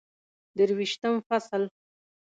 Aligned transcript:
درویشتم 0.57 1.15
فصل 1.27 1.61